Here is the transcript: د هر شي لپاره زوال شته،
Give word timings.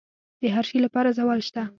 د 0.41 0.43
هر 0.55 0.65
شي 0.69 0.77
لپاره 0.85 1.15
زوال 1.17 1.39
شته، 1.47 1.63